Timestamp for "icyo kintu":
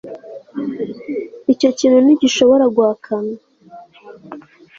1.53-1.97